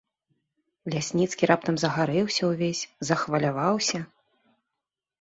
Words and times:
Лясніцкі 0.93 1.43
раптам 1.51 1.75
загарэўся 1.85 2.43
ўвесь, 2.55 2.83
захваляваўся. 3.13 4.07